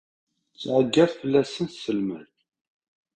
Tεeyyeḍ 0.59 1.09
fell-asen 1.19 1.65
tselmadt. 1.67 2.35